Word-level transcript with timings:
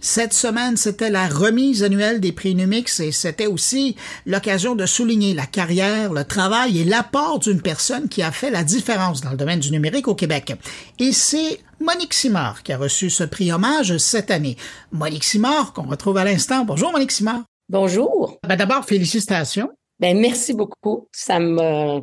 Cette 0.00 0.32
semaine, 0.32 0.76
c'était 0.76 1.10
la 1.10 1.26
remise 1.26 1.82
annuelle 1.82 2.20
des 2.20 2.32
prix 2.32 2.54
Numix 2.54 3.00
et 3.00 3.12
c'était 3.12 3.46
aussi 3.46 3.96
l'occasion 4.26 4.74
de 4.74 4.86
souligner 4.86 5.34
la 5.34 5.46
carrière, 5.46 6.12
le 6.12 6.24
travail 6.24 6.80
et 6.80 6.84
l'apport 6.84 7.38
d'une 7.38 7.60
personne 7.60 8.08
qui 8.08 8.22
a 8.22 8.30
fait 8.30 8.50
la 8.50 8.64
différence 8.64 9.20
dans 9.20 9.30
le 9.30 9.36
domaine 9.36 9.60
du 9.60 9.70
numérique 9.70 10.08
au 10.08 10.14
Québec. 10.14 10.54
Et 10.98 11.12
c'est 11.12 11.60
Monique 11.80 12.14
Simard 12.14 12.62
qui 12.62 12.72
a 12.72 12.78
reçu 12.78 13.10
ce 13.10 13.24
prix 13.24 13.50
hommage 13.52 13.98
cette 13.98 14.30
année. 14.30 14.56
Monique 14.92 15.24
Simard, 15.24 15.72
qu'on 15.72 15.88
retrouve 15.88 16.16
à 16.16 16.24
l'instant. 16.24 16.64
Bonjour 16.64 16.92
Monique 16.92 17.12
Simard. 17.12 17.42
Bonjour. 17.68 18.38
Ben 18.46 18.56
D'abord, 18.56 18.84
félicitations. 18.84 19.70
Ben 19.98 20.18
merci 20.18 20.54
beaucoup. 20.54 21.08
Ça 21.12 21.40
me 21.40 22.02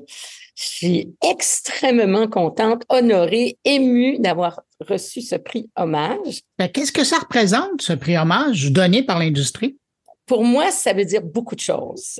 je 0.55 0.63
suis 0.63 1.15
extrêmement 1.21 2.27
contente, 2.27 2.83
honorée, 2.87 3.57
émue 3.65 4.19
d'avoir 4.19 4.61
reçu 4.79 5.21
ce 5.21 5.35
prix 5.35 5.69
hommage. 5.75 6.41
Qu'est-ce 6.73 6.91
que 6.91 7.03
ça 7.03 7.19
représente, 7.19 7.81
ce 7.81 7.93
prix 7.93 8.17
hommage 8.17 8.71
donné 8.71 9.03
par 9.03 9.19
l'industrie? 9.19 9.77
Pour 10.25 10.43
moi, 10.43 10.71
ça 10.71 10.93
veut 10.93 11.05
dire 11.05 11.21
beaucoup 11.21 11.55
de 11.55 11.61
choses. 11.61 12.19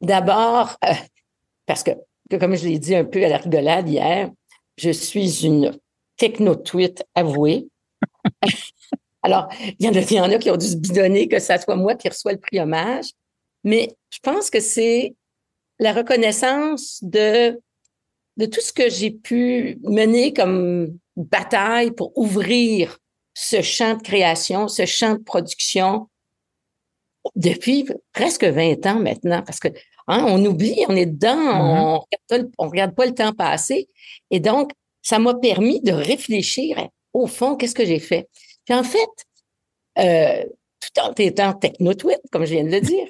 D'abord, 0.00 0.76
euh, 0.84 0.92
parce 1.66 1.82
que, 1.82 1.92
comme 2.38 2.56
je 2.56 2.66
l'ai 2.66 2.78
dit 2.78 2.94
un 2.94 3.04
peu 3.04 3.24
à 3.24 3.28
la 3.28 3.38
rigolade 3.38 3.88
hier, 3.88 4.30
je 4.76 4.90
suis 4.90 5.44
une 5.46 5.78
techno-tweet 6.16 7.04
avouée. 7.14 7.68
Alors, 9.22 9.48
il 9.78 9.86
y, 9.86 9.88
en 9.88 9.94
a, 9.94 10.00
il 10.00 10.12
y 10.12 10.20
en 10.20 10.30
a 10.30 10.38
qui 10.38 10.50
ont 10.50 10.56
dû 10.56 10.66
se 10.66 10.76
bidonner 10.76 11.28
que 11.28 11.38
ça 11.38 11.58
soit 11.58 11.76
moi 11.76 11.94
qui 11.94 12.08
reçois 12.08 12.32
le 12.32 12.38
prix 12.38 12.60
hommage, 12.60 13.06
mais 13.62 13.96
je 14.10 14.18
pense 14.22 14.50
que 14.50 14.60
c'est 14.60 15.14
la 15.78 15.92
reconnaissance 15.92 16.98
de 17.02 17.58
de 18.36 18.46
tout 18.46 18.60
ce 18.60 18.72
que 18.72 18.90
j'ai 18.90 19.10
pu 19.10 19.78
mener 19.82 20.32
comme 20.32 20.98
bataille 21.16 21.92
pour 21.92 22.16
ouvrir 22.16 22.98
ce 23.34 23.62
champ 23.62 23.96
de 23.96 24.02
création, 24.02 24.68
ce 24.68 24.86
champ 24.86 25.14
de 25.14 25.22
production 25.22 26.08
depuis 27.34 27.86
presque 28.12 28.44
20 28.44 28.86
ans 28.86 29.00
maintenant, 29.00 29.42
parce 29.42 29.58
que 29.58 29.68
hein, 30.08 30.24
on 30.28 30.44
oublie, 30.44 30.84
on 30.88 30.96
est 30.96 31.06
dedans, 31.06 31.36
mm-hmm. 31.36 32.04
on, 32.30 32.50
on 32.58 32.68
regarde 32.68 32.94
pas 32.94 33.06
le 33.06 33.14
temps 33.14 33.32
passer. 33.32 33.88
Et 34.30 34.40
donc, 34.40 34.72
ça 35.02 35.18
m'a 35.18 35.34
permis 35.34 35.80
de 35.80 35.92
réfléchir 35.92 36.88
au 37.12 37.26
fond, 37.26 37.56
qu'est-ce 37.56 37.74
que 37.74 37.84
j'ai 37.84 38.00
fait. 38.00 38.28
Puis 38.64 38.74
en 38.74 38.82
fait, 38.82 39.08
euh, 39.98 40.44
tout 40.80 41.00
en 41.00 41.12
étant 41.14 41.52
techno-tweet, 41.52 42.20
comme 42.32 42.44
je 42.44 42.54
viens 42.54 42.64
de 42.64 42.70
le 42.70 42.80
dire, 42.80 43.06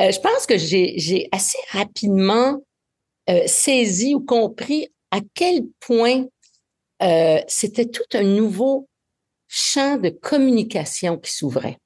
euh, 0.00 0.10
je 0.10 0.20
pense 0.20 0.46
que 0.46 0.58
j'ai 0.58 1.28
assez 1.32 1.58
rapidement 1.70 2.60
euh, 3.30 3.42
saisi 3.46 4.14
ou 4.14 4.20
compris 4.20 4.88
à 5.10 5.20
quel 5.34 5.62
point 5.80 6.26
euh, 7.02 7.40
c'était 7.46 7.86
tout 7.86 8.02
un 8.14 8.22
nouveau 8.22 8.88
champ 9.48 9.96
de 9.96 10.08
communication 10.08 11.18
qui 11.18 11.32
s'ouvrait 11.32 11.78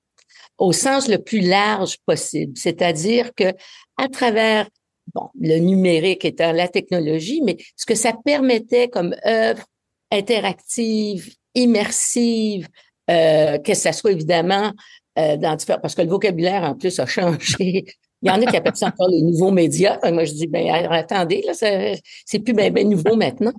au 0.61 0.73
sens 0.73 1.09
le 1.09 1.19
plus 1.19 1.41
large 1.41 1.97
possible, 2.07 2.53
c'est-à-dire 2.57 3.35
que 3.35 3.53
à 3.97 4.09
travers 4.09 4.69
bon, 5.15 5.29
le 5.41 5.59
numérique 5.59 6.25
étant 6.25 6.53
la 6.53 6.69
technologie, 6.69 7.41
mais 7.43 7.57
ce 7.77 7.87
que 7.87 7.95
ça 7.95 8.13
permettait 8.25 8.89
comme 8.89 9.17
œuvre 9.27 9.65
interactive, 10.11 11.35
immersive, 11.55 12.69
euh, 13.11 13.59
que 13.59 13.75
ça 13.75 13.93
soit 13.93 14.13
évidemment 14.13 14.73
euh, 15.19 15.37
dans 15.39 15.57
différents, 15.57 15.81
parce 15.81 15.95
que 15.95 16.03
le 16.03 16.11
vocabulaire 16.11 16.63
en 16.63 16.75
plus 16.75 17.01
a 17.01 17.07
changé 17.07 17.87
il 18.23 18.29
y 18.29 18.31
en 18.31 18.41
a 18.43 18.47
qui 18.47 18.57
appellent 18.57 18.77
ça 18.77 18.89
encore 18.89 19.09
les 19.09 19.23
nouveaux 19.23 19.51
médias. 19.51 19.99
Moi, 20.11 20.25
je 20.25 20.33
dis, 20.33 20.47
ben 20.47 20.69
attendez, 20.91 21.43
là, 21.47 21.55
c'est 21.55 22.39
plus 22.41 22.53
bien 22.53 22.71
ben 22.71 22.89
nouveau 22.89 23.17
maintenant. 23.17 23.53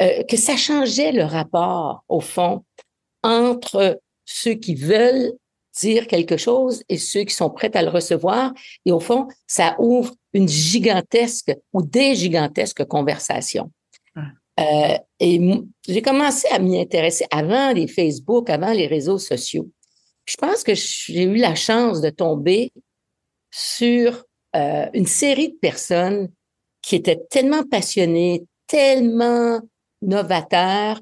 Euh, 0.00 0.22
que 0.22 0.36
ça 0.36 0.56
changeait 0.56 1.12
le 1.12 1.24
rapport, 1.24 2.04
au 2.08 2.20
fond, 2.20 2.64
entre 3.22 4.00
ceux 4.24 4.54
qui 4.54 4.74
veulent 4.74 5.32
dire 5.78 6.06
quelque 6.06 6.36
chose 6.36 6.82
et 6.88 6.96
ceux 6.96 7.24
qui 7.24 7.34
sont 7.34 7.50
prêts 7.50 7.76
à 7.76 7.82
le 7.82 7.90
recevoir. 7.90 8.52
Et 8.86 8.92
au 8.92 9.00
fond, 9.00 9.28
ça 9.46 9.76
ouvre 9.78 10.14
une 10.32 10.48
gigantesque 10.48 11.52
ou 11.72 11.82
des 11.82 12.14
gigantesques 12.14 12.84
conversations. 12.84 13.70
Euh, 14.58 14.98
et 15.20 15.40
j'ai 15.86 16.02
commencé 16.02 16.48
à 16.48 16.58
m'y 16.58 16.78
intéresser 16.78 17.24
avant 17.30 17.72
les 17.72 17.86
Facebook, 17.86 18.50
avant 18.50 18.72
les 18.72 18.86
réseaux 18.86 19.18
sociaux. 19.18 19.70
Je 20.26 20.36
pense 20.36 20.62
que 20.62 20.74
j'ai 20.74 21.24
eu 21.24 21.36
la 21.36 21.54
chance 21.54 22.00
de 22.00 22.10
tomber 22.10 22.72
sur 23.50 24.24
euh, 24.56 24.86
une 24.92 25.06
série 25.06 25.50
de 25.50 25.58
personnes 25.60 26.30
qui 26.82 26.96
étaient 26.96 27.20
tellement 27.30 27.64
passionnées, 27.64 28.44
tellement 28.66 29.60
novateurs 30.02 31.00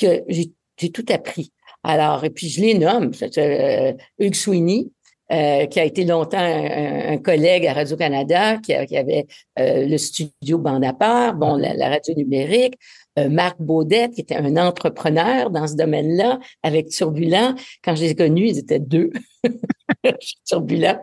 que 0.00 0.24
j'ai 0.28 0.90
tout 0.92 1.06
appris. 1.10 1.52
Alors, 1.82 2.24
et 2.24 2.30
puis 2.30 2.48
je 2.48 2.60
les 2.60 2.74
nomme, 2.74 3.12
euh, 3.38 3.92
Hugues 4.18 4.34
Sweeney, 4.34 4.90
euh, 5.30 5.66
qui 5.66 5.78
a 5.78 5.84
été 5.84 6.04
longtemps 6.04 6.38
un, 6.40 7.18
collègue 7.18 7.66
à 7.66 7.74
Radio-Canada, 7.74 8.56
qui, 8.56 8.72
avait 8.72 9.26
euh, 9.58 9.86
le 9.86 9.98
studio 9.98 10.56
Bande 10.56 10.86
à 10.86 10.94
part, 10.94 11.34
bon, 11.34 11.56
la, 11.56 11.90
radio 11.90 12.14
numérique, 12.14 12.78
euh, 13.18 13.28
Marc 13.28 13.60
Baudet, 13.60 14.08
qui 14.08 14.22
était 14.22 14.36
un 14.36 14.56
entrepreneur 14.56 15.50
dans 15.50 15.66
ce 15.66 15.74
domaine-là, 15.74 16.38
avec 16.62 16.88
Turbulent. 16.88 17.54
Quand 17.84 17.94
je 17.94 18.04
les 18.04 18.10
ai 18.12 18.14
connus, 18.14 18.48
ils 18.48 18.58
étaient 18.58 18.78
deux, 18.78 19.10
Turbulent. 20.46 20.98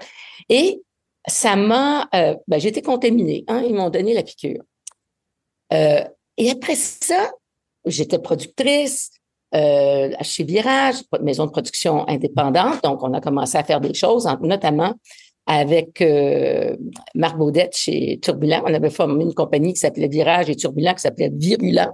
Et 0.50 0.82
ça 1.28 1.56
m'a, 1.56 2.10
ben, 2.12 2.60
été 2.60 2.82
contaminée. 2.82 3.44
Hein, 3.48 3.62
ils 3.68 3.76
m'ont 3.76 3.92
donné 3.92 4.16
la 4.16 4.24
piqûre. 4.24 4.64
Et 6.38 6.52
après 6.52 6.76
ça, 6.76 7.32
j'étais 7.86 8.20
productrice 8.20 9.12
euh, 9.54 10.12
chez 10.22 10.44
Virage, 10.44 10.96
maison 11.22 11.46
de 11.46 11.52
production 11.52 12.08
indépendante. 12.08 12.84
Donc, 12.84 13.04
on 13.04 13.14
a 13.14 13.22
commencé 13.22 13.58
à 13.58 13.64
faire 13.64 13.80
des 13.80 13.94
choses, 13.94 14.28
notamment 14.42 14.94
avec 15.48 16.02
euh, 16.02 16.76
Marc 17.14 17.38
Baudette 17.38 17.78
chez 17.78 18.20
Turbulent. 18.22 18.64
On 18.66 18.74
avait 18.74 18.90
formé 18.90 19.24
une 19.24 19.34
compagnie 19.34 19.74
qui 19.74 19.80
s'appelait 19.80 20.08
Virage 20.08 20.50
et 20.50 20.56
Turbulent 20.56 20.96
qui 20.96 21.02
s'appelait 21.02 21.32
Virulent. 21.32 21.94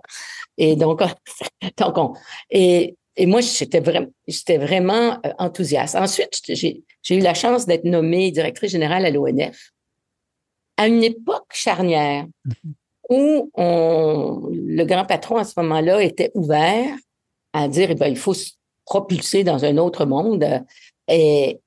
Et 0.57 0.75
donc, 0.75 1.01
donc 1.77 1.97
on, 1.97 2.13
et 2.49 2.95
et 3.17 3.25
moi, 3.25 3.41
j'étais 3.41 3.81
vraiment, 3.81 4.07
j'étais 4.27 4.57
vraiment 4.57 5.19
euh, 5.25 5.33
enthousiaste. 5.37 5.95
Ensuite, 5.95 6.39
j'ai, 6.47 6.83
eu 7.09 7.19
la 7.19 7.33
chance 7.33 7.65
d'être 7.65 7.83
nommée 7.83 8.31
directrice 8.31 8.71
générale 8.71 9.05
à 9.05 9.09
l'ONF 9.11 9.71
à 10.77 10.87
une 10.87 11.03
époque 11.03 11.49
charnière 11.51 12.25
mm-hmm. 12.47 12.71
Où 13.11 13.51
on, 13.55 14.49
le 14.51 14.85
grand 14.85 15.05
patron 15.05 15.35
à 15.35 15.43
ce 15.43 15.53
moment-là 15.57 16.01
était 16.01 16.31
ouvert 16.33 16.95
à 17.51 17.67
dire, 17.67 17.91
eh 17.91 17.95
ben, 17.95 18.07
il 18.07 18.17
faut 18.17 18.33
se 18.33 18.51
propulser 18.85 19.43
dans 19.43 19.65
un 19.65 19.77
autre 19.77 20.05
monde. 20.05 20.63
Et 21.09 21.59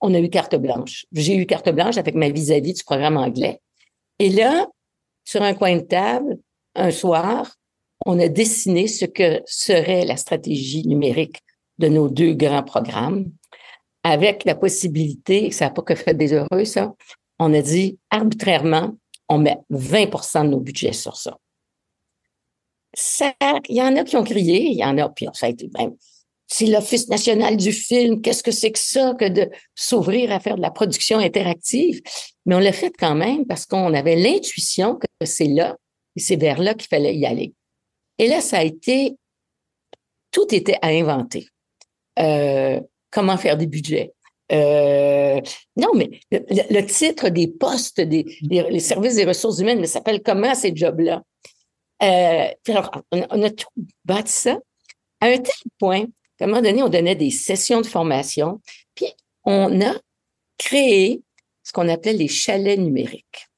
on 0.00 0.14
a 0.14 0.20
eu 0.20 0.30
carte 0.30 0.54
blanche. 0.54 1.04
J'ai 1.12 1.36
eu 1.36 1.46
carte 1.46 1.68
blanche 1.70 1.98
avec 1.98 2.14
ma 2.14 2.28
vis-à-vis 2.30 2.74
du 2.74 2.84
programme 2.84 3.16
anglais. 3.16 3.60
Et 4.20 4.30
là, 4.30 4.68
sur 5.24 5.42
un 5.42 5.54
coin 5.54 5.76
de 5.76 5.82
table, 5.82 6.38
un 6.76 6.92
soir, 6.92 7.56
on 8.06 8.18
a 8.20 8.28
dessiné 8.28 8.86
ce 8.86 9.04
que 9.04 9.42
serait 9.46 10.04
la 10.04 10.16
stratégie 10.16 10.86
numérique 10.86 11.40
de 11.78 11.88
nos 11.88 12.08
deux 12.08 12.34
grands 12.34 12.62
programmes, 12.62 13.30
avec 14.04 14.44
la 14.44 14.54
possibilité, 14.54 15.50
ça 15.50 15.66
n'a 15.66 15.70
pas 15.72 15.82
que 15.82 15.96
fait 15.96 16.14
des 16.14 16.32
heureux, 16.32 16.64
ça, 16.64 16.94
on 17.40 17.52
a 17.52 17.62
dit 17.62 17.98
arbitrairement, 18.10 18.96
on 19.28 19.38
met 19.38 19.58
20% 19.70 20.44
de 20.44 20.48
nos 20.48 20.60
budgets 20.60 20.92
sur 20.92 21.16
ça. 21.16 21.38
Il 23.68 23.76
y 23.76 23.82
en 23.82 23.96
a 23.96 24.04
qui 24.04 24.16
ont 24.16 24.24
crié, 24.24 24.70
il 24.70 24.78
y 24.78 24.84
en 24.84 24.96
a, 24.98 25.08
puis 25.08 25.26
a 25.26 25.48
été 25.48 25.70
même, 25.78 25.94
c'est 26.48 26.66
l'Office 26.66 27.08
national 27.08 27.56
du 27.56 27.72
film, 27.72 28.22
qu'est-ce 28.22 28.42
que 28.42 28.50
c'est 28.50 28.72
que 28.72 28.78
ça 28.78 29.14
que 29.14 29.28
de 29.28 29.50
s'ouvrir 29.74 30.32
à 30.32 30.40
faire 30.40 30.56
de 30.56 30.62
la 30.62 30.70
production 30.70 31.18
interactive? 31.18 32.00
Mais 32.46 32.54
on 32.54 32.58
l'a 32.58 32.72
fait 32.72 32.92
quand 32.98 33.14
même 33.14 33.46
parce 33.46 33.66
qu'on 33.66 33.92
avait 33.92 34.16
l'intuition 34.16 34.96
que 34.96 35.26
c'est 35.26 35.48
là, 35.48 35.76
et 36.16 36.20
c'est 36.20 36.36
vers 36.36 36.58
là 36.58 36.72
qu'il 36.72 36.88
fallait 36.88 37.14
y 37.14 37.26
aller. 37.26 37.52
Et 38.16 38.28
là, 38.28 38.40
ça 38.40 38.58
a 38.58 38.64
été, 38.64 39.16
tout 40.32 40.46
était 40.52 40.78
à 40.80 40.88
inventer. 40.88 41.46
Euh, 42.18 42.80
comment 43.10 43.36
faire 43.36 43.58
des 43.58 43.66
budgets? 43.66 44.14
Euh, 44.50 45.40
non, 45.76 45.90
mais 45.94 46.10
le, 46.30 46.80
titre 46.82 47.28
des 47.28 47.48
postes, 47.48 48.00
des, 48.00 48.24
les 48.42 48.80
services 48.80 49.16
des 49.16 49.24
ressources 49.24 49.58
humaines, 49.58 49.80
mais 49.80 49.86
s'appelle 49.86 50.22
comment 50.22 50.54
ces 50.54 50.74
jobs-là? 50.74 51.22
Euh, 52.02 52.48
alors, 52.68 52.90
on, 53.12 53.42
a 53.42 53.50
tout 53.50 53.68
bâti 54.04 54.32
ça 54.32 54.58
à 55.20 55.26
un 55.26 55.38
tel 55.38 55.54
point 55.78 56.04
qu'à 56.38 56.44
un 56.44 56.48
moment 56.48 56.62
donné, 56.62 56.82
on 56.82 56.88
donnait 56.88 57.16
des 57.16 57.30
sessions 57.30 57.80
de 57.80 57.86
formation, 57.86 58.60
puis 58.94 59.12
on 59.44 59.80
a 59.80 59.94
créé 60.56 61.22
ce 61.62 61.72
qu'on 61.72 61.88
appelait 61.88 62.12
les 62.12 62.28
chalets 62.28 62.78
numériques. 62.78 63.48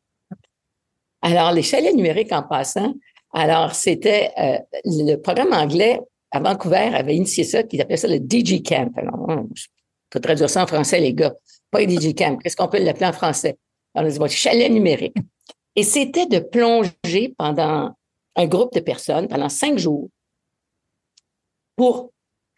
Alors, 1.23 1.53
les 1.53 1.63
chalets 1.63 1.95
numériques, 1.95 2.33
en 2.33 2.43
passant, 2.43 2.95
alors, 3.33 3.75
c'était 3.75 4.33
euh, 4.39 4.59
le 4.85 5.17
programme 5.17 5.53
anglais 5.53 6.01
à 6.33 6.41
Vancouver 6.41 6.91
avait 6.95 7.15
initié 7.15 7.45
ça, 7.45 7.63
qui 7.63 7.81
appelait 7.81 7.97
ça 7.97 8.09
le 8.09 8.19
DG 8.19 8.63
Camp. 8.63 8.91
Alors, 8.97 9.45
faut 10.13 10.21
traduire 10.21 10.51
ça 10.51 10.63
en 10.63 10.67
français, 10.67 11.01
les 11.01 11.15
gars. 11.15 11.35
Pas 11.71 11.85
DG 11.87 12.15
Camp. 12.15 12.37
Qu'est-ce 12.39 12.57
qu'on 12.57 12.69
peut 12.69 12.83
l'appeler 12.83 13.07
en 13.07 13.13
français? 13.13 13.57
On 13.95 14.05
a 14.05 14.09
dit, 14.09 14.19
bon, 14.19 14.29
chalet 14.29 14.71
numérique. 14.71 15.17
Et 15.77 15.83
c'était 15.83 16.27
de 16.27 16.41
plonger 16.41 17.35
pendant 17.39 17.95
un 18.37 18.47
groupe 18.47 18.75
de 18.75 18.81
personnes, 18.81 19.29
pendant 19.29 19.49
cinq 19.49 19.79
jours, 19.79 20.09
pour 21.77 22.13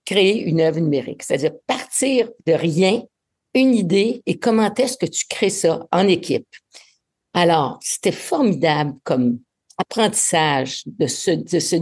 créer 0.04 0.42
une 0.42 0.60
œuvre 0.60 0.80
numérique, 0.80 1.22
c'est-à-dire 1.22 1.52
partir 1.66 2.28
de 2.46 2.52
rien, 2.52 3.02
une 3.54 3.74
idée, 3.74 4.22
et 4.26 4.38
comment 4.38 4.72
est-ce 4.74 4.96
que 4.96 5.06
tu 5.06 5.26
crées 5.28 5.50
ça 5.50 5.86
en 5.92 6.08
équipe? 6.08 6.48
Alors, 7.34 7.78
c'était 7.82 8.12
formidable 8.12 8.94
comme 9.04 9.40
apprentissage 9.78 10.82
de 10.86 11.06
ce, 11.06 11.30
de 11.30 11.58
ce 11.60 11.76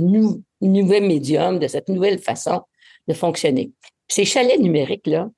nouvel 0.61 1.07
médium, 1.07 1.59
de 1.59 1.67
cette 1.67 1.89
nouvelle 1.89 2.19
façon 2.19 2.63
de 3.09 3.15
fonctionner. 3.15 3.73
Ces 4.09 4.25
chalets 4.25 4.61
numériques-là, 4.61 5.31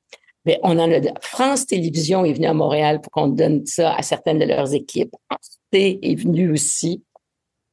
mais 0.45 0.59
on 0.63 0.79
en 0.79 0.91
a. 0.91 1.01
France 1.21 1.67
Télévisions 1.67 2.25
est 2.25 2.33
venue 2.33 2.47
à 2.47 2.55
Montréal 2.55 3.01
pour 3.01 3.13
qu'on 3.13 3.29
donne 3.29 3.65
ça 3.67 3.95
à 3.95 4.03
certaines 4.03 4.39
de 4.39 4.45
leurs 4.45 4.75
équipes. 4.75 5.15
Arte 5.29 5.41
est 5.73 6.19
venu 6.19 6.51
aussi. 6.51 7.03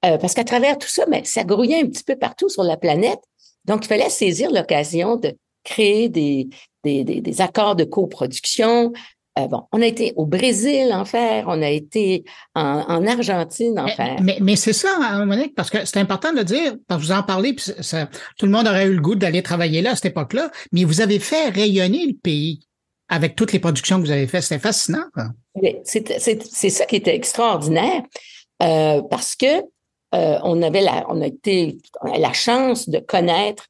Euh, 0.06 0.18
parce 0.18 0.34
qu'à 0.34 0.46
travers 0.46 0.78
tout 0.78 0.88
ça, 0.88 1.06
mais 1.10 1.24
ça 1.26 1.44
grouillait 1.44 1.82
un 1.82 1.88
petit 1.88 2.04
peu 2.04 2.16
partout 2.16 2.48
sur 2.48 2.64
la 2.64 2.78
planète. 2.78 3.20
Donc, 3.66 3.86
il 3.86 3.88
fallait 3.88 4.10
saisir 4.10 4.50
l'occasion 4.50 5.18
de 5.18 5.36
créer 5.64 6.08
des, 6.08 6.48
des, 6.84 7.04
des, 7.04 7.42
accords 7.42 7.76
de 7.76 7.84
coproduction. 7.84 8.94
Euh, 9.40 9.48
bon, 9.48 9.64
on 9.72 9.82
a 9.82 9.86
été 9.86 10.14
au 10.16 10.26
Brésil 10.26 10.92
en 10.92 11.06
faire, 11.06 11.46
on 11.48 11.62
a 11.62 11.70
été 11.70 12.26
en, 12.56 12.84
en 12.88 13.08
Argentine 13.08 13.80
en 13.80 13.88
faire. 13.88 14.18
Mais, 14.22 14.38
mais 14.42 14.56
c'est 14.56 14.74
ça, 14.74 14.90
hein, 15.02 15.26
Monique, 15.26 15.56
parce 15.56 15.70
que 15.70 15.86
c'est 15.86 16.00
important 16.00 16.32
de 16.32 16.38
le 16.38 16.44
dire, 16.44 16.76
parce 16.88 17.02
que 17.02 17.08
vous 17.08 17.12
en 17.14 17.24
parlez, 17.24 17.54
puis 17.54 17.72
ça, 17.80 18.08
tout 18.38 18.46
le 18.46 18.52
monde 18.52 18.68
aurait 18.68 18.88
eu 18.88 18.94
le 18.94 19.02
goût 19.02 19.16
d'aller 19.16 19.42
travailler 19.42 19.82
là 19.82 19.92
à 19.92 19.96
cette 19.96 20.06
époque-là, 20.06 20.52
mais 20.72 20.84
vous 20.84 21.02
avez 21.02 21.20
fait 21.20 21.50
rayonner 21.50 22.06
le 22.06 22.16
pays 22.16 22.60
avec 23.08 23.36
toutes 23.36 23.54
les 23.54 23.60
productions 23.60 23.98
que 23.98 24.06
vous 24.06 24.12
avez 24.12 24.28
faites. 24.28 24.44
C'était 24.44 24.60
fascinant. 24.60 25.06
C'est 25.84 26.70
ça 26.70 26.86
qui 26.86 26.96
était 26.96 27.16
extraordinaire 27.16 28.04
euh, 28.62 29.02
parce 29.10 29.36
que 29.36 29.62
euh, 30.16 30.40
on 30.44 30.62
avait 30.62 30.82
la, 30.82 31.06
on 31.10 31.22
a 31.22 31.28
été 31.28 31.78
la 32.04 32.34
chance 32.34 32.90
de 32.90 33.00
connaître. 33.00 33.66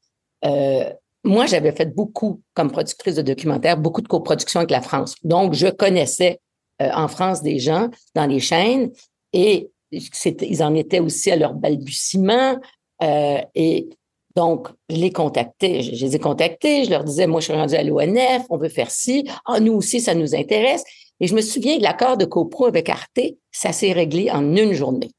Euh, 0.45 0.89
moi, 1.23 1.45
j'avais 1.45 1.71
fait 1.71 1.93
beaucoup 1.93 2.41
comme 2.53 2.71
productrice 2.71 3.15
de 3.15 3.21
documentaires, 3.21 3.77
beaucoup 3.77 4.01
de 4.01 4.07
coproductions 4.07 4.61
avec 4.61 4.71
la 4.71 4.81
France. 4.81 5.15
Donc, 5.23 5.53
je 5.53 5.67
connaissais 5.67 6.39
euh, 6.81 6.89
en 6.93 7.07
France 7.07 7.41
des 7.41 7.59
gens 7.59 7.89
dans 8.15 8.25
les 8.25 8.39
chaînes 8.39 8.91
et 9.33 9.69
ils 9.91 10.63
en 10.63 10.75
étaient 10.75 10.99
aussi 10.99 11.31
à 11.31 11.35
leur 11.35 11.53
balbutiement. 11.53 12.57
Euh, 13.01 13.41
et 13.55 13.89
donc, 14.35 14.69
je 14.89 14.95
les 14.95 15.11
contactais, 15.11 15.81
je, 15.81 16.05
les 16.05 16.15
ai 16.15 16.19
contactés, 16.19 16.85
je 16.85 16.89
leur 16.91 17.03
disais, 17.03 17.27
moi, 17.27 17.41
je 17.41 17.45
suis 17.45 17.53
rendu 17.53 17.75
à 17.75 17.83
l'ONF, 17.83 18.45
on 18.49 18.57
veut 18.57 18.69
faire 18.69 18.91
ci. 18.91 19.27
Ah, 19.45 19.59
nous 19.59 19.73
aussi, 19.73 19.99
ça 19.99 20.15
nous 20.15 20.35
intéresse. 20.35 20.83
Et 21.19 21.27
je 21.27 21.35
me 21.35 21.41
souviens 21.41 21.77
que 21.77 21.83
l'accord 21.83 22.15
de 22.15 22.25
copro 22.25 22.65
avec 22.65 22.87
Arte, 22.87 23.19
ça 23.51 23.73
s'est 23.73 23.91
réglé 23.91 24.31
en 24.31 24.55
une 24.55 24.73
journée. 24.73 25.09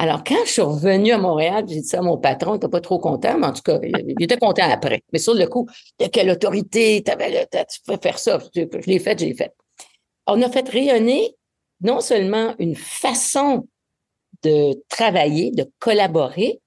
Alors, 0.00 0.22
quand 0.22 0.44
je 0.46 0.52
suis 0.52 0.62
revenue 0.62 1.10
à 1.10 1.18
Montréal, 1.18 1.64
j'ai 1.66 1.80
dit 1.80 1.88
ça 1.88 1.98
à 1.98 2.02
mon 2.02 2.18
patron, 2.18 2.52
il 2.52 2.54
n'était 2.54 2.68
pas 2.68 2.80
trop 2.80 3.00
content, 3.00 3.36
mais 3.36 3.48
en 3.48 3.52
tout 3.52 3.62
cas, 3.62 3.80
il 3.82 4.14
était 4.20 4.36
content 4.36 4.70
après. 4.70 5.02
Mais 5.12 5.18
sur 5.18 5.34
le 5.34 5.44
coup, 5.48 5.68
de 5.98 6.06
quelle 6.06 6.30
autorité 6.30 7.02
tu 7.02 7.80
peux 7.84 7.96
faire 8.00 8.16
ça? 8.16 8.38
Je 8.54 8.60
l'ai 8.86 9.00
fait, 9.00 9.18
je 9.18 9.24
l'ai 9.26 9.34
fait. 9.34 9.52
On 10.28 10.40
a 10.40 10.48
fait 10.48 10.68
rayonner 10.68 11.34
non 11.80 12.00
seulement 12.00 12.54
une 12.60 12.76
façon 12.76 13.66
de 14.44 14.80
travailler, 14.88 15.50
de 15.50 15.68
collaborer, 15.80 16.60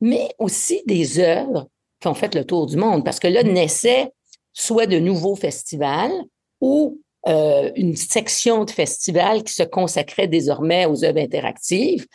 mais 0.00 0.30
aussi 0.38 0.82
des 0.86 1.18
œuvres 1.18 1.68
qui 2.00 2.08
ont 2.08 2.14
fait 2.14 2.34
le 2.34 2.46
tour 2.46 2.64
du 2.64 2.78
monde. 2.78 3.04
Parce 3.04 3.20
que 3.20 3.28
là, 3.28 3.42
naissait 3.42 4.12
soit 4.54 4.86
de 4.86 4.98
nouveaux 4.98 5.36
festivals 5.36 6.24
ou 6.62 7.02
euh, 7.26 7.70
une 7.76 7.96
section 7.96 8.64
de 8.64 8.70
festivals 8.70 9.42
qui 9.42 9.52
se 9.52 9.64
consacrait 9.64 10.26
désormais 10.26 10.86
aux 10.86 11.04
œuvres 11.04 11.20
interactives. 11.20 12.06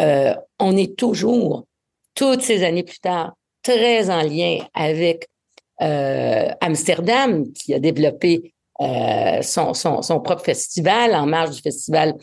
Euh, 0.00 0.34
on 0.58 0.76
est 0.76 0.96
toujours, 0.96 1.66
toutes 2.14 2.42
ces 2.42 2.64
années 2.64 2.82
plus 2.82 3.00
tard, 3.00 3.34
très 3.62 4.10
en 4.10 4.22
lien 4.22 4.58
avec 4.74 5.28
euh, 5.80 6.50
Amsterdam, 6.60 7.52
qui 7.52 7.74
a 7.74 7.78
développé 7.78 8.54
euh, 8.80 9.42
son, 9.42 9.74
son, 9.74 10.02
son, 10.02 10.20
propre 10.20 10.44
festival 10.44 11.14
en 11.14 11.26
marge 11.26 11.56
du 11.56 11.62
festival 11.62 12.14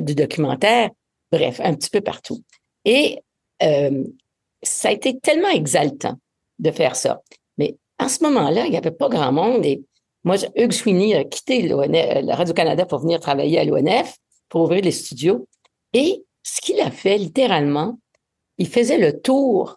du 0.00 0.14
documentaire. 0.14 0.90
Bref, 1.32 1.60
un 1.62 1.74
petit 1.74 1.90
peu 1.90 2.00
partout. 2.00 2.42
Et 2.84 3.20
ça 3.60 4.88
a 4.88 4.92
été 4.92 5.18
tellement 5.18 5.48
exaltant 5.48 6.16
de 6.58 6.70
faire 6.70 6.96
ça. 6.96 7.22
Mais 7.58 7.76
en 7.98 8.08
ce 8.08 8.22
moment-là, 8.24 8.66
il 8.66 8.70
n'y 8.70 8.76
avait 8.76 8.90
pas 8.90 9.08
grand 9.08 9.32
monde. 9.32 9.64
Et 9.64 9.82
moi, 10.24 10.36
Hugues 10.56 10.72
Sweeney 10.72 11.14
a 11.14 11.24
quitté 11.24 11.62
le 11.62 12.32
Radio-Canada 12.32 12.86
pour 12.86 13.00
venir 13.00 13.20
travailler 13.20 13.58
à 13.58 13.64
l'ONF, 13.64 14.16
pour 14.48 14.62
ouvrir 14.62 14.82
les 14.82 14.92
studios. 14.92 15.46
Et 15.92 16.24
ce 16.42 16.60
qu'il 16.60 16.80
a 16.80 16.90
fait 16.90 17.18
littéralement, 17.18 17.98
il 18.58 18.68
faisait 18.68 18.98
le 18.98 19.20
tour 19.20 19.76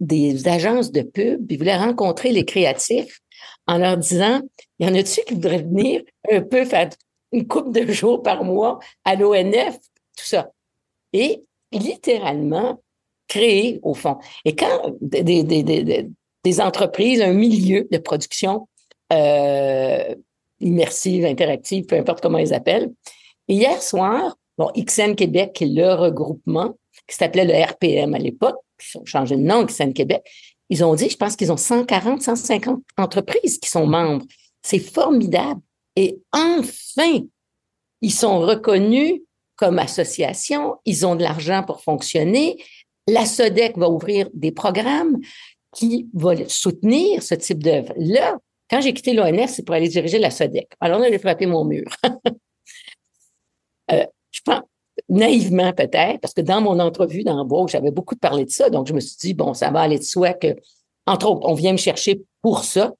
des 0.00 0.48
agences 0.48 0.92
de 0.92 1.02
pub, 1.02 1.50
il 1.50 1.58
voulait 1.58 1.76
rencontrer 1.76 2.32
les 2.32 2.44
créatifs 2.44 3.20
en 3.66 3.78
leur 3.78 3.96
disant, 3.96 4.40
il 4.78 4.86
y 4.86 4.90
en 4.90 4.94
a-tu 4.94 5.22
qui 5.24 5.34
voudraient 5.34 5.62
venir 5.62 6.02
un 6.30 6.40
peu 6.40 6.64
faire 6.64 6.90
une 7.32 7.46
coupe 7.46 7.72
de 7.72 7.90
jours 7.92 8.22
par 8.22 8.44
mois 8.44 8.78
à 9.04 9.14
l'ONF, 9.14 9.78
tout 10.16 10.24
ça. 10.24 10.50
Et 11.12 11.42
littéralement 11.72 12.82
créer 13.28 13.78
au 13.82 13.94
fond. 13.94 14.18
Et 14.44 14.56
quand 14.56 14.94
des, 15.00 16.60
entreprises, 16.60 17.20
un 17.20 17.32
milieu 17.32 17.86
de 17.90 17.98
production 17.98 18.68
euh, 19.12 20.14
immersive, 20.58 21.24
interactive, 21.24 21.86
peu 21.86 21.96
importe 21.96 22.20
comment 22.20 22.38
ils 22.38 22.54
appellent, 22.54 22.90
hier 23.46 23.80
soir, 23.80 24.36
bon, 24.60 24.70
XN 24.76 25.14
Québec, 25.14 25.54
qui 25.54 25.64
est 25.64 25.68
le 25.68 25.94
regroupement, 25.94 26.76
qui 27.08 27.16
s'appelait 27.16 27.46
le 27.46 27.54
RPM 27.64 28.14
à 28.14 28.18
l'époque, 28.18 28.56
ils 28.78 28.98
ont 28.98 29.04
changé 29.06 29.36
de 29.36 29.40
nom, 29.40 29.64
XN 29.64 29.92
Québec, 29.94 30.22
ils 30.68 30.84
ont 30.84 30.94
dit, 30.94 31.08
je 31.08 31.16
pense 31.16 31.34
qu'ils 31.34 31.50
ont 31.50 31.56
140, 31.56 32.20
150 32.20 32.82
entreprises 32.98 33.58
qui 33.58 33.70
sont 33.70 33.86
membres. 33.86 34.24
C'est 34.62 34.78
formidable. 34.78 35.60
Et 35.96 36.20
enfin, 36.32 37.20
ils 38.02 38.12
sont 38.12 38.40
reconnus 38.40 39.22
comme 39.56 39.78
association, 39.78 40.76
ils 40.84 41.06
ont 41.06 41.16
de 41.16 41.22
l'argent 41.22 41.62
pour 41.62 41.82
fonctionner. 41.82 42.62
La 43.08 43.24
SODEC 43.24 43.78
va 43.78 43.88
ouvrir 43.88 44.28
des 44.34 44.52
programmes 44.52 45.18
qui 45.74 46.06
vont 46.12 46.36
soutenir 46.48 47.22
ce 47.22 47.34
type 47.34 47.62
d'œuvre. 47.62 47.94
Là, 47.96 48.36
quand 48.68 48.82
j'ai 48.82 48.92
quitté 48.92 49.14
l'ONF, 49.14 49.50
c'est 49.50 49.64
pour 49.64 49.74
aller 49.74 49.88
diriger 49.88 50.18
la 50.18 50.30
SODEC. 50.30 50.68
Alors, 50.80 51.00
on 51.00 51.02
allait 51.02 51.18
frapper 51.18 51.46
mon 51.46 51.64
mur. 51.64 51.84
euh, 53.92 54.06
je 54.30 54.40
pense, 54.44 54.62
naïvement 55.08 55.72
peut-être, 55.72 56.20
parce 56.20 56.34
que 56.34 56.40
dans 56.40 56.60
mon 56.60 56.78
entrevue 56.78 57.24
d'embauche, 57.24 57.72
j'avais 57.72 57.90
beaucoup 57.90 58.16
parlé 58.16 58.44
de 58.44 58.50
ça, 58.50 58.70
donc 58.70 58.86
je 58.86 58.92
me 58.92 59.00
suis 59.00 59.16
dit, 59.18 59.34
bon, 59.34 59.54
ça 59.54 59.70
va 59.70 59.80
aller 59.80 59.98
de 59.98 60.04
soi 60.04 60.34
que, 60.34 60.54
entre 61.06 61.30
autres, 61.30 61.48
on 61.48 61.54
vient 61.54 61.72
me 61.72 61.78
chercher 61.78 62.22
pour 62.42 62.64
ça, 62.64 62.92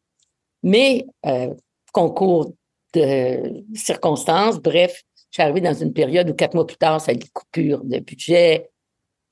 mais 0.62 1.06
euh, 1.26 1.54
concours 1.92 2.52
de 2.94 3.64
circonstances, 3.74 4.58
bref, 4.58 5.02
je 5.30 5.36
suis 5.36 5.42
arrivée 5.42 5.60
dans 5.60 5.74
une 5.74 5.92
période 5.92 6.28
où 6.28 6.34
quatre 6.34 6.54
mois 6.54 6.66
plus 6.66 6.76
tard, 6.76 7.00
ça 7.00 7.12
a 7.12 7.14
eu 7.14 7.18
des 7.18 7.28
coupures 7.28 7.84
de 7.84 7.98
budget. 8.00 8.68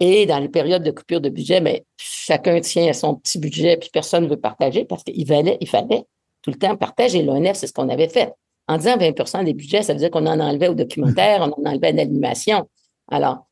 Et 0.01 0.27
dans 0.27 0.39
les 0.39 0.49
périodes 0.49 0.85
de 0.85 0.93
coupure 0.93 1.21
de 1.21 1.29
budget, 1.29 1.61
mais 1.61 1.85
chacun 1.97 2.61
tient 2.61 2.89
à 2.89 2.93
son 2.93 3.17
petit 3.17 3.41
budget, 3.41 3.77
puis 3.79 3.91
personne 3.93 4.25
ne 4.25 4.29
veut 4.29 4.37
partager 4.37 4.85
parce 4.85 5.03
qu'il 5.03 5.27
fallait, 5.27 5.59
il 5.61 5.69
fallait 5.69 6.05
tout 6.43 6.51
le 6.51 6.57
temps 6.57 6.77
partager. 6.77 7.23
L'ONF, 7.23 7.57
c'est 7.57 7.67
ce 7.67 7.73
qu'on 7.73 7.89
avait 7.89 8.09
fait 8.09 8.33
en 8.69 8.77
disant 8.77 8.97
20% 8.97 9.45
des 9.45 9.55
budgets, 9.55 9.83
ça 9.83 9.95
veut 9.95 9.99
dire 9.99 10.11
qu'on 10.11 10.27
en 10.27 10.39
enlevait 10.39 10.69
au 10.69 10.75
documentaire, 10.75 11.41
on 11.41 11.53
en 11.63 11.71
enlevait 11.71 11.89
à 11.89 11.93
l'animation. 11.93 12.69
Alors, 13.11 13.47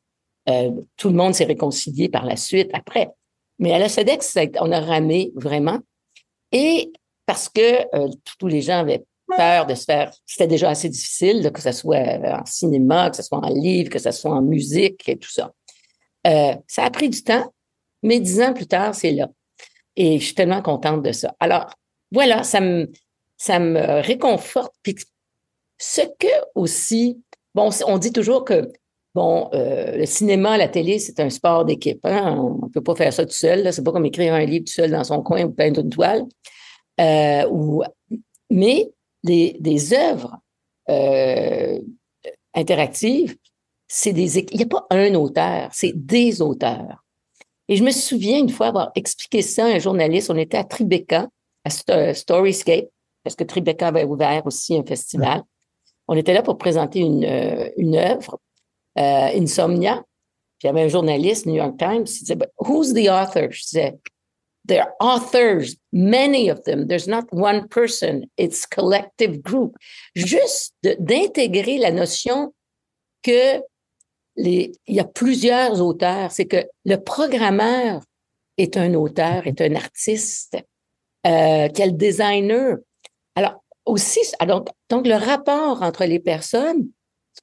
euh, 0.47 0.71
tout 0.95 1.09
le 1.09 1.15
monde 1.15 1.33
s'est 1.33 1.45
réconcilié 1.45 2.07
par 2.07 2.25
la 2.25 2.35
suite 2.35 2.69
après. 2.73 3.09
Mais 3.59 3.73
à 3.73 3.79
la 3.79 3.89
SEDEX, 3.89 4.37
on 4.61 4.71
a 4.71 4.79
ramé 4.79 5.31
vraiment. 5.35 5.79
Et 6.51 6.91
parce 7.25 7.49
que 7.49 7.95
euh, 7.95 8.09
tous 8.39 8.47
les 8.47 8.61
gens 8.61 8.79
avaient 8.79 9.05
peur 9.35 9.65
de 9.65 9.75
se 9.75 9.83
faire, 9.83 10.13
c'était 10.25 10.47
déjà 10.47 10.69
assez 10.69 10.87
difficile, 10.87 11.51
que 11.51 11.61
ce 11.61 11.71
soit 11.71 11.97
en 11.97 12.45
cinéma, 12.45 13.09
que 13.09 13.17
ce 13.17 13.23
soit 13.23 13.39
en 13.39 13.49
livre, 13.49 13.89
que 13.89 13.99
ce 13.99 14.11
soit 14.11 14.31
en 14.31 14.41
musique 14.41 15.09
et 15.09 15.17
tout 15.17 15.29
ça. 15.29 15.51
Euh, 16.27 16.55
ça 16.67 16.85
a 16.85 16.89
pris 16.91 17.09
du 17.09 17.23
temps, 17.23 17.51
mais 18.03 18.19
dix 18.19 18.41
ans 18.41 18.53
plus 18.53 18.67
tard, 18.67 18.95
c'est 18.95 19.11
là. 19.11 19.27
Et 19.95 20.19
je 20.19 20.25
suis 20.25 20.35
tellement 20.35 20.61
contente 20.61 21.01
de 21.01 21.11
ça. 21.11 21.35
Alors, 21.39 21.67
voilà, 22.11 22.43
ça 22.43 22.61
me, 22.61 22.89
ça 23.37 23.59
me 23.59 24.01
réconforte. 24.01 24.73
Puis 24.83 24.95
ce 25.77 26.01
que 26.01 26.27
aussi, 26.55 27.21
bon, 27.53 27.69
on 27.85 27.97
dit 27.97 28.11
toujours 28.11 28.43
que 28.43 28.71
bon, 29.15 29.49
euh, 29.53 29.97
le 29.97 30.05
cinéma, 30.05 30.57
la 30.57 30.67
télé, 30.67 30.99
c'est 30.99 31.19
un 31.19 31.29
sport 31.29 31.65
d'équipe. 31.65 31.99
Hein? 32.03 32.35
On 32.37 32.65
ne 32.65 32.71
peut 32.71 32.83
pas 32.83 32.95
faire 32.95 33.13
ça 33.13 33.25
tout 33.25 33.33
seul. 33.33 33.71
C'est 33.71 33.83
pas 33.83 33.91
comme 33.91 34.05
écrire 34.05 34.33
un 34.33 34.45
livre 34.45 34.65
tout 34.65 34.73
seul 34.73 34.91
dans 34.91 35.03
son 35.03 35.21
coin 35.21 35.45
ou 35.45 35.51
peindre 35.51 35.81
une 35.81 35.89
toile. 35.89 36.25
Euh, 36.99 37.47
ou, 37.49 37.83
mais 38.49 38.89
des, 39.23 39.93
œuvres 39.93 40.37
euh, 40.89 41.79
interactives, 42.53 43.35
c'est 43.87 44.13
des 44.13 44.39
il 44.39 44.57
n'y 44.57 44.63
a 44.63 44.67
pas 44.67 44.85
un 44.89 45.13
auteur, 45.15 45.69
c'est 45.73 45.93
des 45.95 46.41
auteurs. 46.41 47.03
Et 47.69 47.75
je 47.75 47.83
me 47.83 47.91
souviens 47.91 48.39
une 48.39 48.49
fois 48.49 48.67
avoir 48.67 48.91
expliqué 48.95 49.41
ça 49.41 49.65
à 49.65 49.69
un 49.69 49.79
journaliste. 49.79 50.29
On 50.29 50.37
était 50.37 50.57
à 50.57 50.63
Tribeca, 50.63 51.27
à 51.65 52.13
Storyscape, 52.13 52.87
parce 53.27 53.35
que 53.35 53.43
Tribeca 53.43 53.89
avait 53.89 54.05
ouvert 54.05 54.45
aussi 54.45 54.77
un 54.77 54.85
festival? 54.85 55.43
On 56.07 56.15
était 56.15 56.33
là 56.33 56.41
pour 56.41 56.57
présenter 56.57 56.99
une, 56.99 57.25
euh, 57.25 57.69
une 57.75 57.97
œuvre, 57.97 58.39
euh, 58.97 59.29
Insomnia. 59.35 59.95
Puis 60.57 60.63
il 60.63 60.67
y 60.67 60.69
avait 60.69 60.83
un 60.83 60.87
journaliste, 60.87 61.45
New 61.45 61.55
York 61.55 61.77
Times, 61.77 62.05
qui 62.05 62.19
disait, 62.19 62.37
Who's 62.57 62.93
the 62.93 63.09
author? 63.09 63.51
Je 63.51 63.63
disais, 63.63 63.99
they're 64.65 64.93
authors, 65.01 65.75
many 65.91 66.49
of 66.49 66.63
them. 66.63 66.87
There's 66.87 67.07
not 67.07 67.25
one 67.33 67.67
person, 67.67 68.27
it's 68.37 68.65
collective 68.65 69.41
group. 69.41 69.75
Juste 70.15 70.73
d'intégrer 70.81 71.79
la 71.79 71.91
notion 71.91 72.53
que 73.23 73.61
les, 74.37 74.71
il 74.87 74.95
y 74.95 75.01
a 75.01 75.03
plusieurs 75.03 75.81
auteurs. 75.81 76.31
C'est 76.31 76.45
que 76.45 76.65
le 76.85 76.95
programmeur 76.95 78.01
est 78.57 78.77
un 78.77 78.93
auteur, 78.93 79.45
est 79.47 79.59
un 79.59 79.75
artiste, 79.75 80.57
euh, 81.27 81.67
quel 81.73 81.97
designer. 81.97 82.77
Alors, 83.37 83.63
aussi, 83.85 84.19
donc, 84.47 84.67
donc, 84.89 85.05
le 85.05 85.13
rapport 85.13 85.83
entre 85.83 86.05
les 86.05 86.19
personnes 86.19 86.89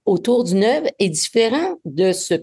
autour 0.04 0.42
d'une 0.42 0.64
œuvre 0.64 0.88
est 0.98 1.08
différent 1.08 1.76
de 1.84 2.10
ce 2.10 2.34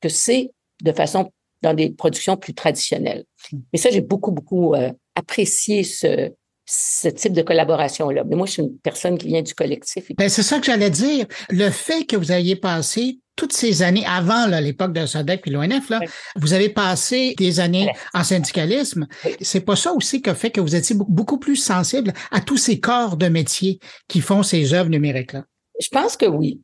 que 0.00 0.08
c'est 0.08 0.52
de 0.84 0.92
façon 0.92 1.32
dans 1.60 1.74
des 1.74 1.90
productions 1.90 2.36
plus 2.36 2.54
traditionnelles. 2.54 3.24
Mais 3.72 3.80
ça, 3.80 3.90
j'ai 3.90 4.00
beaucoup, 4.00 4.30
beaucoup 4.30 4.74
euh, 4.74 4.92
apprécié 5.16 5.82
ce, 5.82 6.30
ce 6.72 7.08
type 7.08 7.32
de 7.32 7.42
collaboration-là. 7.42 8.22
Mais 8.24 8.36
moi, 8.36 8.46
je 8.46 8.52
suis 8.52 8.62
une 8.62 8.78
personne 8.78 9.18
qui 9.18 9.26
vient 9.26 9.42
du 9.42 9.54
collectif. 9.54 10.04
Ben, 10.16 10.28
c'est 10.28 10.44
ça 10.44 10.60
que 10.60 10.66
j'allais 10.66 10.90
dire. 10.90 11.26
Le 11.48 11.68
fait 11.70 12.04
que 12.04 12.16
vous 12.16 12.30
ayez 12.30 12.54
passé 12.54 13.18
toutes 13.34 13.52
ces 13.52 13.82
années 13.82 14.04
avant 14.06 14.46
l'époque 14.46 14.92
de 14.92 15.04
SODEC 15.04 15.46
et 15.46 15.50
l'ONF, 15.50 15.90
vous 16.36 16.52
avez 16.52 16.68
passé 16.68 17.34
des 17.38 17.58
années 17.58 17.90
en 18.14 18.22
syndicalisme. 18.22 19.08
C'est 19.40 19.62
pas 19.62 19.76
ça 19.76 19.92
aussi 19.92 20.22
qui 20.22 20.32
fait 20.34 20.50
que 20.50 20.60
vous 20.60 20.76
étiez 20.76 20.94
beaucoup 20.94 21.38
plus 21.38 21.56
sensible 21.56 22.12
à 22.30 22.40
tous 22.40 22.58
ces 22.58 22.78
corps 22.78 23.16
de 23.16 23.28
métier 23.28 23.80
qui 24.08 24.20
font 24.20 24.42
ces 24.42 24.74
œuvres 24.74 24.90
numériques-là? 24.90 25.44
Je 25.80 25.88
pense 25.88 26.16
que 26.16 26.26
oui. 26.26 26.60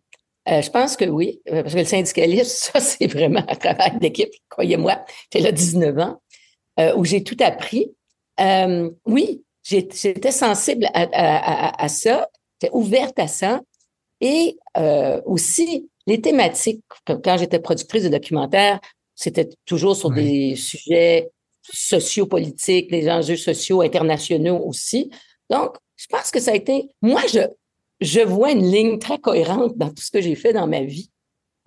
Euh, 0.48 0.62
je 0.62 0.70
pense 0.70 0.96
que 0.96 1.06
oui, 1.06 1.40
euh, 1.50 1.62
parce 1.62 1.74
que 1.74 1.80
le 1.80 1.84
syndicalisme, 1.84 2.44
ça, 2.72 2.78
c'est 2.78 3.08
vraiment 3.08 3.44
un 3.48 3.56
travail 3.56 3.98
d'équipe, 3.98 4.30
croyez-moi. 4.48 5.04
J'ai 5.32 5.40
là 5.40 5.50
19 5.50 5.98
ans, 5.98 6.22
euh, 6.78 6.94
où 6.94 7.04
j'ai 7.04 7.24
tout 7.24 7.36
appris. 7.40 7.90
oui, 9.06 9.42
j'étais 9.68 10.30
sensible 10.30 10.86
à, 10.94 11.02
à, 11.12 11.84
à, 11.84 11.88
ça, 11.88 12.28
j'étais 12.60 12.74
ouverte 12.74 13.18
à 13.18 13.26
ça. 13.26 13.60
Et 14.20 14.56
aussi, 15.26 15.90
les 16.06 16.20
thématiques, 16.20 16.82
quand 17.06 17.36
j'étais 17.36 17.58
productrice 17.58 18.04
de 18.04 18.08
documentaires, 18.08 18.80
c'était 19.14 19.48
toujours 19.64 19.96
sur 19.96 20.10
des 20.10 20.56
sujets 20.56 21.30
sociopolitiques, 21.62 22.90
des 22.90 23.10
enjeux 23.10 23.36
sociaux 23.36 23.80
internationaux 23.80 24.62
aussi. 24.64 25.10
Donc, 25.50 25.76
je 25.96 26.06
pense 26.06 26.30
que 26.30 26.40
ça 26.40 26.52
a 26.52 26.54
été, 26.54 26.90
moi, 27.02 27.22
je, 27.32 27.40
je 28.00 28.20
vois 28.20 28.52
une 28.52 28.70
ligne 28.70 28.98
très 28.98 29.18
cohérente 29.18 29.76
dans 29.76 29.88
tout 29.88 30.02
ce 30.02 30.10
que 30.10 30.20
j'ai 30.20 30.34
fait 30.34 30.52
dans 30.52 30.66
ma 30.66 30.82
vie. 30.82 31.10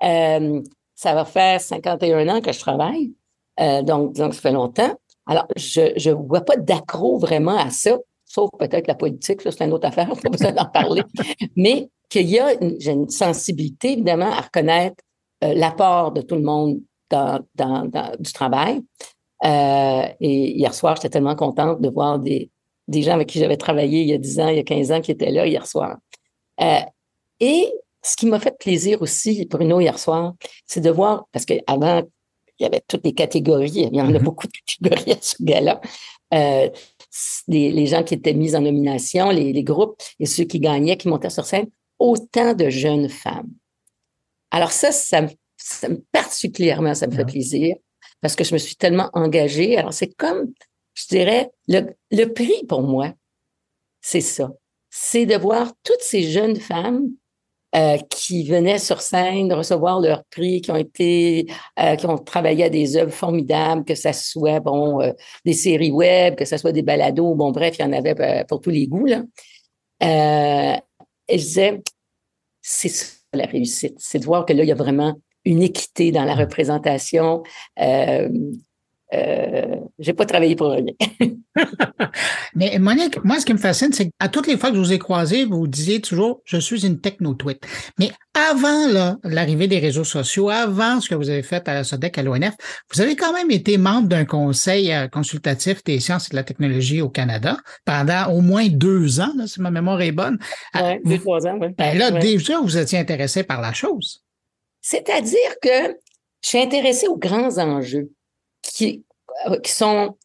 Euh, 0.03 0.61
ça 0.95 1.13
va 1.13 1.25
faire 1.25 1.59
51 1.59 2.27
ans 2.29 2.41
que 2.41 2.51
je 2.51 2.59
travaille, 2.59 3.13
euh, 3.59 3.81
donc, 3.81 4.13
donc 4.13 4.33
ça 4.33 4.41
fait 4.41 4.51
longtemps. 4.51 4.97
Alors, 5.29 5.45
je 5.55 6.09
ne 6.09 6.15
vois 6.15 6.41
pas 6.41 6.57
d'accro 6.57 7.19
vraiment 7.19 7.55
à 7.55 7.69
ça, 7.69 7.99
sauf 8.25 8.49
peut-être 8.57 8.87
la 8.87 8.95
politique, 8.95 9.43
ça 9.43 9.51
c'est 9.51 9.63
une 9.63 9.73
autre 9.73 9.87
affaire, 9.87 10.09
pas 10.23 10.29
besoin 10.29 10.51
d'en 10.51 10.65
parler. 10.65 11.03
Mais 11.55 11.87
qu'il 12.09 12.27
y 12.27 12.39
a 12.39 12.53
une, 12.59 12.77
une 12.81 13.09
sensibilité, 13.09 13.93
évidemment, 13.93 14.31
à 14.31 14.41
reconnaître 14.41 15.03
euh, 15.43 15.53
l'apport 15.53 16.13
de 16.13 16.21
tout 16.21 16.33
le 16.33 16.41
monde 16.41 16.79
dans, 17.11 17.45
dans, 17.53 17.85
dans 17.85 18.11
du 18.19 18.33
travail. 18.33 18.81
Euh, 19.45 20.07
et 20.19 20.57
hier 20.57 20.73
soir, 20.73 20.95
j'étais 20.95 21.09
tellement 21.09 21.35
contente 21.35 21.79
de 21.79 21.89
voir 21.89 22.17
des, 22.17 22.49
des 22.87 23.03
gens 23.03 23.13
avec 23.13 23.29
qui 23.29 23.37
j'avais 23.37 23.55
travaillé 23.55 24.01
il 24.01 24.09
y 24.09 24.13
a 24.13 24.17
10 24.17 24.39
ans, 24.39 24.47
il 24.47 24.57
y 24.57 24.59
a 24.59 24.63
15 24.63 24.91
ans 24.91 25.01
qui 25.01 25.11
étaient 25.11 25.29
là 25.29 25.45
hier 25.45 25.67
soir. 25.67 25.97
Euh, 26.59 26.79
et 27.39 27.71
ce 28.01 28.15
qui 28.15 28.25
m'a 28.25 28.39
fait 28.39 28.57
plaisir 28.57 28.99
aussi, 29.03 29.45
Bruno, 29.45 29.79
hier 29.79 29.99
soir, 29.99 30.33
c'est 30.65 30.81
de 30.81 30.89
voir, 30.89 31.27
parce 31.31 31.45
qu'avant, 31.45 32.01
il 32.59 32.63
y 32.63 32.65
avait 32.65 32.81
toutes 32.87 33.05
les 33.05 33.13
catégories, 33.13 33.87
il 33.91 33.95
y 33.95 34.01
en 34.01 34.07
a 34.07 34.11
mm-hmm. 34.11 34.23
beaucoup 34.23 34.47
de 34.47 34.53
catégories 34.53 35.11
à 35.13 35.21
ce 35.21 35.35
gars-là. 35.41 35.81
Euh, 36.33 36.69
les, 37.47 37.71
les, 37.71 37.85
gens 37.87 38.03
qui 38.03 38.13
étaient 38.13 38.33
mis 38.33 38.55
en 38.55 38.61
nomination, 38.61 39.29
les, 39.31 39.51
les, 39.51 39.63
groupes 39.63 39.99
et 40.19 40.25
ceux 40.25 40.43
qui 40.43 40.59
gagnaient, 40.59 40.97
qui 40.97 41.07
montaient 41.07 41.31
sur 41.31 41.45
scène, 41.45 41.67
autant 41.97 42.53
de 42.53 42.69
jeunes 42.69 43.09
femmes. 43.09 43.49
Alors 44.51 44.71
ça, 44.71 44.91
ça, 44.91 45.25
ça 45.57 45.87
particulièrement, 46.11 46.93
ça 46.93 47.07
me 47.07 47.13
fait 47.13 47.25
plaisir 47.25 47.75
parce 48.21 48.35
que 48.35 48.43
je 48.43 48.53
me 48.53 48.59
suis 48.59 48.75
tellement 48.75 49.09
engagée. 49.13 49.77
Alors 49.77 49.93
c'est 49.93 50.13
comme, 50.13 50.53
je 50.93 51.07
dirais, 51.07 51.49
le, 51.67 51.95
le 52.11 52.25
prix 52.25 52.65
pour 52.67 52.83
moi, 52.83 53.13
c'est 54.01 54.21
ça 54.21 54.51
c'est 54.89 55.25
de 55.25 55.35
voir 55.35 55.71
toutes 55.83 56.01
ces 56.01 56.23
jeunes 56.23 56.59
femmes 56.59 57.11
euh, 57.75 57.97
qui 58.09 58.43
venaient 58.45 58.79
sur 58.79 58.99
scène 59.01 59.53
recevoir 59.53 59.99
leur 59.99 60.23
prix, 60.25 60.61
qui 60.61 60.71
ont 60.71 60.75
été, 60.75 61.45
euh, 61.79 61.95
qui 61.95 62.05
ont 62.07 62.17
travaillé 62.17 62.63
à 62.63 62.69
des 62.69 62.97
œuvres 62.97 63.13
formidables, 63.13 63.85
que 63.85 63.93
ça 63.93 64.11
soit 64.11 64.59
bon 64.59 65.01
euh, 65.01 65.11
des 65.45 65.53
séries 65.53 65.91
web, 65.91 66.35
que 66.35 66.45
ça 66.45 66.57
soit 66.57 66.71
des 66.71 66.81
balados, 66.81 67.35
bon 67.35 67.51
bref, 67.51 67.75
il 67.77 67.83
y 67.83 67.85
en 67.85 67.93
avait 67.93 68.45
pour 68.45 68.59
tous 68.59 68.71
les 68.71 68.87
goûts 68.87 69.05
là. 69.05 69.23
et 71.27 71.37
je 71.37 71.43
disais, 71.43 71.81
c'est 72.61 72.89
ça 72.89 73.05
la 73.33 73.45
réussite, 73.45 73.93
c'est 73.99 74.17
de 74.17 74.25
voir 74.25 74.45
que 74.45 74.53
là 74.53 74.63
il 74.63 74.69
y 74.69 74.71
a 74.71 74.75
vraiment 74.75 75.13
une 75.45 75.61
équité 75.61 76.11
dans 76.11 76.23
la 76.23 76.33
représentation. 76.33 77.43
Euh, 79.11 79.75
j'ai 79.97 80.13
pas 80.13 80.25
travaillé 80.25 80.55
pour 80.55 80.71
rien. 80.71 80.93
Mais 82.55 82.77
Monique, 82.77 83.23
moi, 83.23 83.39
ce 83.39 83.45
qui 83.45 83.53
me 83.53 83.57
fascine, 83.57 83.91
c'est 83.91 84.11
qu'à 84.19 84.29
toutes 84.29 84.45
les 84.45 84.55
fois 84.55 84.69
que 84.69 84.75
je 84.75 84.81
vous 84.81 84.93
ai 84.93 84.99
croisé, 84.99 85.45
vous 85.45 85.67
disiez 85.67 85.99
toujours, 85.99 86.41
je 86.45 86.57
suis 86.57 86.85
une 86.85 87.01
techno-tweet. 87.01 87.65
Mais 87.97 88.11
avant 88.35 89.17
l'arrivée 89.23 89.67
des 89.67 89.79
réseaux 89.79 90.03
sociaux, 90.03 90.49
avant 90.49 91.01
ce 91.01 91.09
que 91.09 91.15
vous 91.15 91.29
avez 91.29 91.41
fait 91.41 91.67
à 91.67 91.73
la 91.73 91.83
SODEC, 91.83 92.19
à 92.19 92.23
l'ONF, 92.23 92.53
vous 92.93 93.01
avez 93.01 93.15
quand 93.15 93.33
même 93.33 93.49
été 93.49 93.77
membre 93.77 94.07
d'un 94.07 94.25
conseil 94.25 94.93
euh, 94.93 95.07
consultatif 95.07 95.83
des 95.83 95.99
sciences 95.99 96.27
et 96.27 96.31
de 96.31 96.35
la 96.35 96.43
technologie 96.43 97.01
au 97.01 97.09
Canada 97.09 97.57
pendant 97.85 98.27
au 98.31 98.41
moins 98.41 98.67
deux 98.67 99.19
ans, 99.19 99.33
si 99.47 99.59
ma 99.59 99.71
mémoire 99.71 100.01
est 100.01 100.11
bonne. 100.11 100.37
Oui, 100.75 100.99
deux, 101.03 101.17
trois 101.17 101.47
ans, 101.47 101.57
oui. 101.59 101.69
Ben 101.75 101.97
là, 101.97 102.11
déjà, 102.11 102.61
vous 102.61 102.77
étiez 102.77 102.99
intéressé 102.99 103.43
par 103.43 103.59
la 103.59 103.73
chose. 103.73 104.23
C'est-à-dire 104.81 105.55
que 105.61 105.97
je 106.41 106.49
suis 106.49 106.59
intéressée 106.59 107.07
aux 107.07 107.17
grands 107.17 107.57
enjeux 107.57 108.11
qui, 108.61 109.03
euh, 109.47 109.59
qui 109.59 109.71
sont 109.71 110.17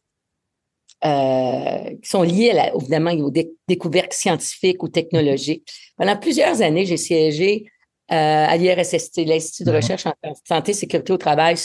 euh, 1.03 1.95
qui 2.01 2.09
sont 2.09 2.23
liés 2.23 2.71
évidemment 2.75 3.11
aux 3.11 3.31
découvertes 3.67 4.13
scientifiques 4.13 4.81
ou 4.81 4.87
technologiques. 4.87 5.69
Pendant 5.97 6.17
plusieurs 6.17 6.61
années, 6.61 6.85
j'ai 6.85 6.97
siégé 6.97 7.65
euh, 8.11 8.15
à 8.15 8.57
l'IRSST, 8.57 9.17
l'Institut 9.25 9.65
de 9.65 9.75
recherche 9.75 10.07
en 10.07 10.13
santé 10.47 10.71
et 10.71 10.73
sécurité 10.73 11.13
au 11.13 11.17
travail. 11.17 11.57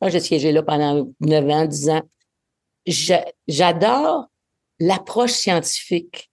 Moi, 0.00 0.10
j'ai 0.10 0.20
siégé 0.20 0.52
là 0.52 0.62
pendant 0.62 1.06
9 1.20 1.48
ans, 1.50 1.66
10 1.66 1.90
ans. 1.90 2.02
J'adore 3.46 4.26
l'approche 4.78 5.32
scientifique 5.32 6.30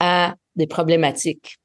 à 0.00 0.34
des 0.56 0.66
problématiques. 0.66 1.58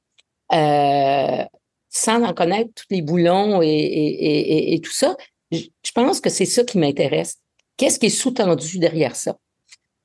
sans 0.51 2.21
en 2.23 2.33
connaître 2.33 2.71
tous 2.75 2.85
les 2.91 3.01
boulons 3.01 3.61
et, 3.61 3.67
et, 3.67 4.73
et 4.75 4.81
tout 4.81 4.91
ça, 4.91 5.15
je 5.57 5.91
pense 5.93 6.21
que 6.21 6.29
c'est 6.29 6.45
ça 6.45 6.63
qui 6.63 6.77
m'intéresse. 6.77 7.37
Qu'est-ce 7.77 7.99
qui 7.99 8.07
est 8.07 8.09
sous-tendu 8.09 8.79
derrière 8.79 9.15
ça? 9.15 9.37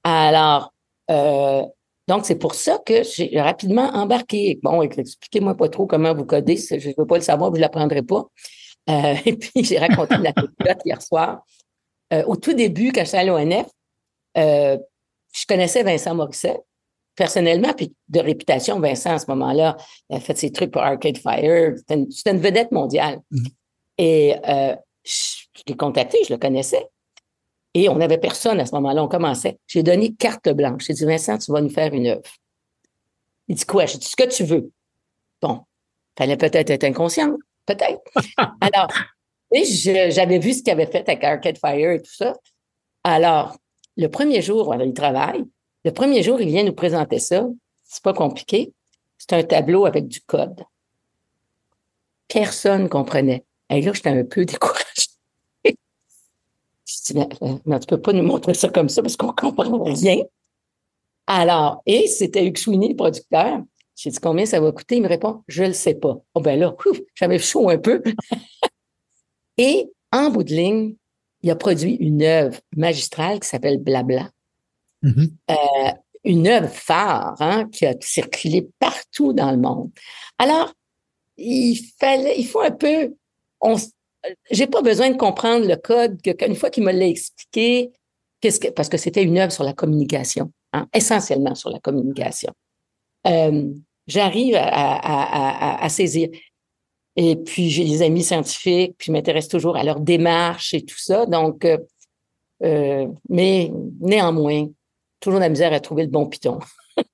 Alors, 0.02 0.73
euh, 1.11 1.62
donc, 2.09 2.26
c'est 2.26 2.37
pour 2.37 2.54
ça 2.54 2.78
que 2.85 3.02
j'ai 3.04 3.40
rapidement 3.40 3.88
embarqué. 3.95 4.59
Bon, 4.62 4.83
expliquez-moi 4.83 5.57
pas 5.57 5.69
trop 5.69 5.87
comment 5.87 6.14
vous 6.14 6.25
codez. 6.25 6.57
Je 6.57 6.88
ne 6.88 6.95
veux 6.99 7.07
pas 7.07 7.16
le 7.16 7.23
savoir, 7.23 7.50
vous 7.50 7.57
ne 7.57 7.61
l'apprendrez 7.61 8.02
pas. 8.02 8.26
Euh, 8.88 9.14
et 9.25 9.37
puis, 9.37 9.64
j'ai 9.64 9.78
raconté 9.78 10.16
la 10.19 10.33
anecdote 10.35 10.83
hier 10.85 11.00
soir. 11.02 11.45
Euh, 12.12 12.25
au 12.26 12.37
tout 12.37 12.52
début, 12.52 12.90
quand 12.92 13.04
j'étais 13.04 13.19
à 13.19 13.25
l'ONF, 13.25 13.66
euh, 14.37 14.76
je 15.33 15.47
connaissais 15.47 15.83
Vincent 15.85 16.14
Morisset 16.14 16.59
personnellement, 17.14 17.73
puis 17.75 17.95
de 18.09 18.19
réputation. 18.19 18.80
Vincent, 18.80 19.12
à 19.12 19.19
ce 19.19 19.26
moment-là, 19.28 19.76
a 20.11 20.21
fait 20.21 20.37
ses 20.37 20.50
trucs 20.50 20.71
pour 20.73 20.83
Arcade 20.83 21.19
Fire. 21.19 21.75
C'était 21.76 21.95
une, 21.95 22.09
une, 22.26 22.40
vedette 22.40 22.73
mondiale. 22.73 23.21
Mm-hmm. 23.30 23.52
Et 23.99 24.35
euh, 24.49 24.75
je 25.67 25.73
l'ai 25.73 25.76
contacté, 25.76 26.19
je 26.26 26.33
le 26.33 26.38
connaissais. 26.38 26.88
Et 27.75 27.88
on 27.88 27.97
n'avait 27.97 28.19
personne 28.19 28.59
à 28.61 28.67
ce 28.67 28.75
moment-là, 28.75 29.05
on 29.05 29.09
commençait. 29.09 29.59
J'ai 29.67 29.83
donné 29.83 30.12
carte 30.14 30.49
blanche. 30.49 30.85
J'ai 30.87 30.95
dit, 30.95 31.05
Vincent, 31.05 31.38
tu 31.38 31.52
vas 31.52 31.61
nous 31.61 31.71
faire 31.71 31.95
une 31.95 32.09
œuvre. 32.09 32.23
Il 33.49 33.55
dit 33.55 33.64
quoi? 33.64 33.87
J'ai 33.87 33.99
dit, 33.99 34.07
ce 34.07 34.17
que 34.17 34.29
tu 34.29 34.45
veux. 34.45 34.71
Bon, 35.40 35.61
fallait 36.19 36.37
peut-être 36.37 36.71
être 36.71 36.85
inconscient, 36.85 37.37
peut-être. 37.67 38.00
Alors, 38.61 38.88
j'avais 39.52 40.38
vu 40.38 40.52
ce 40.55 40.62
qu'il 40.62 40.73
avait 40.73 40.87
fait 40.87 41.09
avec 41.09 41.23
Arcade 41.23 41.59
Fire 41.59 41.93
et 41.93 42.02
tout 42.02 42.12
ça. 42.12 42.35
Alors, 43.05 43.57
le 43.97 44.09
premier 44.09 44.43
jour, 44.43 44.75
il 44.75 44.95
travaille. 44.95 45.45
Le 45.85 45.93
premier 45.93 46.23
jour, 46.23 46.40
il 46.40 46.49
vient 46.49 46.64
nous 46.64 46.75
présenter 46.75 47.19
ça. 47.19 47.47
C'est 47.85 48.02
pas 48.02 48.12
compliqué. 48.12 48.73
C'est 49.19 49.33
un 49.33 49.43
tableau 49.43 49.87
avec 49.87 50.09
du 50.09 50.21
code. 50.21 50.62
Personne 52.29 52.88
comprenait. 52.88 53.45
Et 53.69 53.81
là, 53.81 53.93
j'étais 53.93 54.11
un 54.11 54.25
peu 54.25 54.45
découragée. 54.45 54.79
Tu 57.04 57.87
peux 57.87 58.00
pas 58.00 58.12
nous 58.12 58.23
montrer 58.23 58.54
ça 58.54 58.69
comme 58.69 58.88
ça 58.88 59.02
parce 59.02 59.16
qu'on 59.16 59.33
comprend 59.33 59.83
rien. 59.85 60.23
Alors, 61.26 61.83
et 61.87 62.07
c'était 62.07 62.52
Sweeney, 62.54 62.88
le 62.88 62.97
producteur. 62.97 63.62
J'ai 63.97 64.11
dit, 64.11 64.19
combien 64.19 64.47
ça 64.47 64.61
va 64.61 64.73
coûter? 64.73 64.97
Il 64.97 65.02
me 65.02 65.09
répond, 65.09 65.45
je 65.47 65.64
le 65.64 65.73
sais 65.73 65.95
pas. 65.95 66.19
Oh, 66.35 66.40
ben 66.40 66.59
là, 66.59 66.75
j'avais 67.14 67.38
chaud 67.38 67.69
un 67.69 67.78
peu. 67.78 68.02
et 69.59 69.90
en 70.11 70.30
bout 70.30 70.42
de 70.42 70.54
ligne, 70.54 70.97
il 71.42 71.50
a 71.50 71.57
produit 71.57 71.95
une 71.95 72.23
œuvre 72.23 72.59
magistrale 72.76 73.40
qui 73.40 73.49
s'appelle 73.49 73.78
Blabla. 73.78 74.30
mm-hmm. 75.02 75.30
euh, 75.50 75.92
une 76.25 76.49
œuvre 76.49 76.69
phare 76.69 77.35
hein, 77.40 77.69
qui 77.71 77.87
a 77.87 77.95
circulé 78.00 78.69
partout 78.78 79.33
dans 79.33 79.50
le 79.50 79.57
monde. 79.57 79.90
Alors, 80.38 80.73
il 81.37 81.76
fallait, 81.99 82.38
il 82.38 82.47
faut 82.47 82.61
un 82.61 82.71
peu, 82.71 83.14
on, 83.61 83.76
j'ai 84.50 84.67
pas 84.67 84.83
besoin 84.83 85.11
de 85.11 85.17
comprendre 85.17 85.67
le 85.67 85.77
code 85.77 86.21
qu'une 86.23 86.55
fois 86.55 86.71
qu'il 86.71 86.85
me 86.85 86.93
l'a 86.93 87.07
expliqué, 87.07 87.91
que, 88.41 88.71
parce 88.71 88.89
que 88.89 88.97
c'était 88.97 89.23
une 89.23 89.39
œuvre 89.39 89.53
sur 89.53 89.65
la 89.65 89.73
communication, 89.73 90.53
hein, 90.73 90.87
essentiellement 90.95 91.55
sur 91.55 91.71
la 91.71 91.79
communication. 91.79 92.53
Euh, 93.27 93.71
j'arrive 94.07 94.57
à, 94.57 95.87
saisir. 95.89 96.29
Et 97.17 97.37
puis, 97.37 97.71
j'ai 97.71 97.85
des 97.85 98.03
amis 98.03 98.23
scientifiques, 98.23 98.95
puis 98.97 99.07
je 99.07 99.12
m'intéresse 99.12 99.49
toujours 99.49 99.77
à 99.77 99.85
leur 99.85 100.00
démarche 100.00 100.75
et 100.75 100.85
tout 100.85 100.99
ça. 100.99 101.27
Donc, 101.27 101.65
euh, 101.65 101.79
euh, 102.62 103.07
mais 103.29 103.71
néanmoins, 104.00 104.69
toujours 105.19 105.41
la 105.41 105.49
misère 105.49 105.73
à 105.73 105.81
trouver 105.81 106.05
le 106.05 106.11
bon 106.11 106.27
piton. 106.27 106.61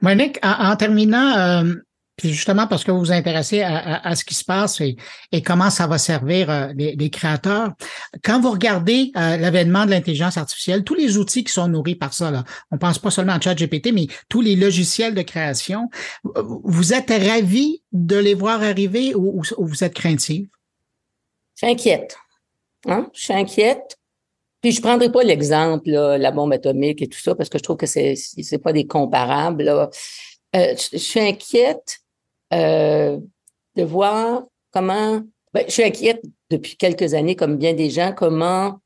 Monique, 0.00 0.38
en, 0.42 0.74
terminant, 0.76 1.36
euh, 1.36 1.74
puis 2.20 2.34
justement 2.34 2.66
parce 2.66 2.84
que 2.84 2.90
vous 2.90 2.98
vous 2.98 3.12
intéressez 3.12 3.62
à, 3.62 4.14
ce 4.14 4.26
qui 4.26 4.34
se 4.34 4.44
passe 4.44 4.82
et, 4.82 4.96
comment 5.42 5.70
ça 5.70 5.86
va 5.86 5.96
servir 5.96 6.50
euh, 6.50 6.68
les, 6.76 7.10
créateurs, 7.10 7.72
quand 8.22 8.40
vous 8.40 8.50
regardez 8.50 9.10
euh, 9.16 9.38
l'avènement 9.38 9.86
de 9.86 9.90
l'intelligence 9.90 10.36
artificielle, 10.36 10.84
tous 10.84 10.94
les 10.94 11.16
outils 11.16 11.44
qui 11.44 11.52
sont 11.52 11.66
nourris 11.66 11.94
par 11.94 12.12
ça, 12.12 12.30
là, 12.30 12.44
on 12.70 12.76
pense 12.76 12.98
pas 12.98 13.10
seulement 13.10 13.32
à 13.32 13.40
ChatGPT, 13.40 13.92
mais 13.94 14.06
tous 14.28 14.42
les 14.42 14.54
logiciels 14.54 15.14
de 15.14 15.22
création, 15.22 15.88
vous 16.34 16.92
êtes 16.92 17.08
ravi 17.08 17.82
de 17.92 18.16
les 18.16 18.34
voir 18.34 18.62
arriver 18.62 19.14
ou, 19.14 19.42
vous 19.58 19.84
êtes 19.84 19.94
craintive? 19.94 20.46
Je 21.54 21.66
suis 21.66 21.72
inquiète. 21.72 22.18
Hein? 22.86 23.08
Je 23.14 23.22
suis 23.22 23.32
inquiète 23.32 23.96
puis 24.60 24.72
je 24.72 24.82
prendrai 24.82 25.10
pas 25.10 25.22
l'exemple, 25.22 25.88
la 25.88 26.30
bombe 26.32 26.52
atomique 26.52 27.00
et 27.00 27.08
tout 27.08 27.18
ça, 27.18 27.34
parce 27.34 27.48
que 27.48 27.56
je 27.56 27.62
trouve 27.62 27.78
que 27.78 27.86
c'est 27.86 28.14
c'est 28.14 28.58
pas 28.58 28.74
des 28.74 28.86
comparables. 28.86 29.66
Euh, 30.56 30.74
je, 30.92 30.98
suis 30.98 31.20
inquiète 31.20 32.00
euh, 32.52 33.18
de 33.76 33.82
voir 33.82 34.44
comment. 34.72 35.22
Ben, 35.52 35.64
je 35.66 35.72
suis 35.72 35.82
inquiète 35.82 36.22
depuis 36.48 36.76
quelques 36.76 37.14
années, 37.14 37.34
comme 37.34 37.56
bien 37.56 37.74
des 37.74 37.90
gens, 37.90 38.12
comment, 38.16 38.78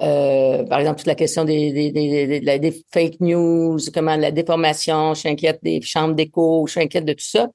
euh, 0.00 0.64
par 0.64 0.80
exemple, 0.80 0.98
toute 0.98 1.06
la 1.06 1.14
question 1.14 1.44
des, 1.44 1.72
des, 1.72 1.92
des, 1.92 2.58
des, 2.58 2.84
fake 2.92 3.20
news, 3.20 3.78
comment 3.94 4.16
la 4.16 4.32
déformation, 4.32 5.14
je 5.14 5.20
suis 5.20 5.28
inquiète 5.28 5.60
des 5.62 5.80
chambres 5.80 6.14
d'écho, 6.14 6.66
je 6.66 6.72
suis 6.72 6.80
inquiète 6.80 7.04
de 7.04 7.12
tout 7.12 7.24
ça. 7.24 7.48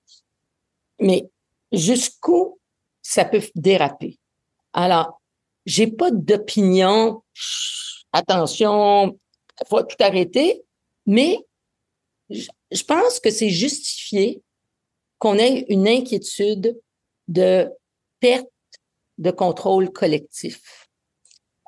Mais 1.00 1.25
jusqu'où 1.72 2.58
ça 3.01 3.25
peut 3.25 3.42
déraper? 3.56 4.18
Alors, 4.74 5.22
j'ai 5.66 5.88
pas 5.88 6.12
d'opinion. 6.12 7.22
Attention, 8.13 9.20
faut 9.68 9.84
tout 9.84 9.98
arrêter. 10.00 10.63
Mais 11.06 11.39
je 12.30 12.84
pense 12.84 13.20
que 13.20 13.30
c'est 13.30 13.50
justifié 13.50 14.42
qu'on 15.19 15.38
ait 15.38 15.65
une 15.69 15.88
inquiétude 15.88 16.79
de 17.27 17.69
perte 18.19 18.47
de 19.17 19.31
contrôle 19.31 19.89
collectif. 19.91 20.88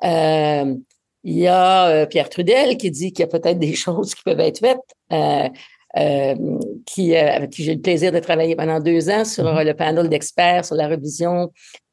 Euh, 0.04 0.74
il 1.24 1.38
y 1.38 1.46
a 1.46 1.88
euh, 1.88 2.06
Pierre 2.06 2.30
Trudel 2.30 2.76
qui 2.76 2.90
dit 2.90 3.12
qu'il 3.12 3.24
y 3.24 3.28
a 3.28 3.28
peut-être 3.28 3.58
des 3.58 3.74
choses 3.84 4.14
qui 4.14 4.22
peuvent 4.22 4.40
être 4.40 4.60
faites. 4.60 4.78
Euh, 5.12 5.48
euh, 5.98 6.36
qui, 6.86 7.16
avec 7.16 7.50
qui 7.50 7.64
j'ai 7.64 7.74
le 7.74 7.80
plaisir 7.80 8.12
de 8.12 8.20
travailler 8.20 8.54
pendant 8.54 8.78
deux 8.78 9.10
ans 9.10 9.24
sur 9.24 9.42
mm-hmm. 9.42 9.66
le 9.66 9.74
panel 9.74 10.08
d'experts 10.08 10.64
sur 10.64 10.76
la 10.76 10.86
révision 10.86 11.50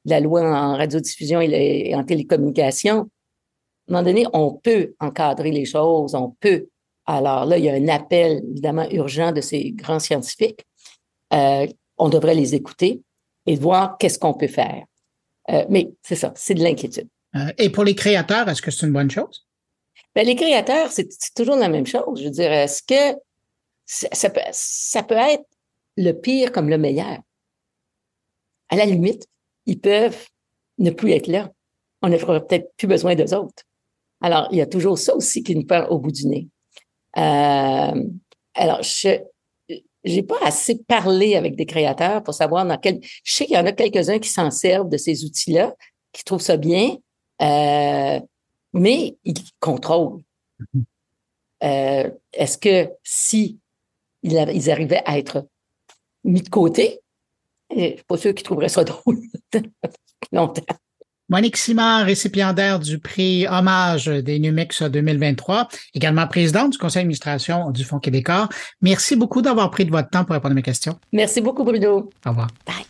la 0.07 0.19
loi 0.19 0.41
en 0.41 0.77
radiodiffusion 0.77 1.41
et, 1.41 1.93
en 1.93 2.03
télécommunication, 2.03 2.95
à 2.95 3.01
un 3.01 3.07
moment 3.89 4.03
donné, 4.03 4.25
on 4.33 4.53
peut 4.53 4.93
encadrer 4.99 5.51
les 5.51 5.65
choses, 5.65 6.15
on 6.15 6.35
peut. 6.39 6.67
Alors 7.05 7.45
là, 7.45 7.57
il 7.57 7.65
y 7.65 7.69
a 7.69 7.73
un 7.73 7.87
appel 7.87 8.41
évidemment 8.49 8.89
urgent 8.91 9.31
de 9.31 9.41
ces 9.41 9.71
grands 9.71 9.99
scientifiques. 9.99 10.65
Euh, 11.33 11.67
on 11.97 12.09
devrait 12.09 12.35
les 12.35 12.55
écouter 12.55 13.01
et 13.45 13.55
voir 13.55 13.97
qu'est-ce 13.97 14.19
qu'on 14.19 14.33
peut 14.33 14.47
faire. 14.47 14.83
Euh, 15.49 15.65
mais 15.69 15.89
c'est 16.01 16.15
ça, 16.15 16.33
c'est 16.35 16.53
de 16.53 16.63
l'inquiétude. 16.63 17.07
Euh, 17.35 17.51
et 17.57 17.69
pour 17.69 17.83
les 17.83 17.95
créateurs, 17.95 18.47
est-ce 18.49 18.61
que 18.61 18.71
c'est 18.71 18.85
une 18.85 18.93
bonne 18.93 19.11
chose? 19.11 19.45
Ben, 20.15 20.25
les 20.25 20.35
créateurs, 20.35 20.91
c'est 20.91 21.07
toujours 21.35 21.55
la 21.55 21.69
même 21.69 21.85
chose. 21.85 22.19
Je 22.19 22.25
veux 22.25 22.31
dire, 22.31 22.51
est-ce 22.51 22.81
que 22.83 23.19
ça 23.85 24.29
peut, 24.29 24.41
ça 24.51 25.03
peut 25.03 25.15
être 25.15 25.45
le 25.95 26.11
pire 26.11 26.51
comme 26.51 26.69
le 26.69 26.77
meilleur? 26.77 27.19
À 28.69 28.75
la 28.75 28.85
limite, 28.85 29.27
ils 29.65 29.79
peuvent 29.79 30.27
ne 30.79 30.91
plus 30.91 31.11
être 31.11 31.27
là. 31.27 31.51
On 32.01 32.09
n'aurait 32.09 32.45
peut-être 32.45 32.71
plus 32.77 32.87
besoin 32.87 33.15
d'eux 33.15 33.33
autres. 33.33 33.63
Alors, 34.21 34.47
il 34.51 34.57
y 34.57 34.61
a 34.61 34.65
toujours 34.65 34.97
ça 34.97 35.15
aussi 35.15 35.43
qui 35.43 35.55
nous 35.55 35.65
perd 35.65 35.91
au 35.91 35.99
bout 35.99 36.11
du 36.11 36.27
nez. 36.27 36.47
Euh, 37.17 38.03
alors, 38.55 38.81
je 38.81 39.19
j'ai 40.07 40.23
pas 40.23 40.37
assez 40.41 40.79
parlé 40.87 41.35
avec 41.35 41.55
des 41.55 41.65
créateurs 41.65 42.23
pour 42.23 42.33
savoir 42.33 42.65
dans 42.65 42.77
quel. 42.77 42.99
Je 43.23 43.33
sais 43.33 43.45
qu'il 43.45 43.55
y 43.55 43.59
en 43.59 43.65
a 43.65 43.71
quelques-uns 43.71 44.19
qui 44.19 44.29
s'en 44.29 44.51
servent 44.51 44.89
de 44.89 44.97
ces 44.97 45.25
outils-là, 45.25 45.75
qui 46.11 46.23
trouvent 46.23 46.41
ça 46.41 46.57
bien, 46.57 46.97
euh, 47.41 48.19
mais 48.73 49.17
ils 49.23 49.41
contrôlent. 49.59 50.21
Mm-hmm. 50.59 50.83
Euh, 51.63 52.11
est-ce 52.33 52.57
que 52.57 52.91
si 53.03 53.59
ils 54.23 54.69
arrivaient 54.69 55.03
à 55.05 55.17
être 55.17 55.47
mis 56.23 56.41
de 56.41 56.49
côté, 56.49 56.99
je 57.75 57.95
suis 57.95 58.03
pas 58.07 58.17
sûr 58.17 58.33
qu'ils 58.33 58.43
trouveraient 58.43 58.69
ça 58.69 58.83
drôle 58.83 59.19
longtemps. 60.31 60.63
Monique 61.29 61.57
Simard, 61.57 62.05
récipiendaire 62.05 62.79
du 62.79 62.99
prix 62.99 63.45
Hommage 63.47 64.05
des 64.05 64.39
Numix 64.39 64.81
2023, 64.81 65.67
également 65.93 66.25
présidente 66.27 66.71
du 66.71 66.77
conseil 66.77 67.01
d'administration 67.01 67.71
du 67.71 67.83
Fonds 67.83 67.99
québécois. 67.99 68.47
Merci 68.81 69.15
beaucoup 69.15 69.41
d'avoir 69.41 69.69
pris 69.69 69.85
de 69.85 69.91
votre 69.91 70.09
temps 70.09 70.23
pour 70.23 70.33
répondre 70.33 70.53
à 70.53 70.55
mes 70.55 70.61
questions. 70.61 70.97
Merci 71.11 71.41
beaucoup, 71.41 71.63
Bruno. 71.63 72.09
Au 72.25 72.29
revoir. 72.29 72.47
Bye. 72.65 72.85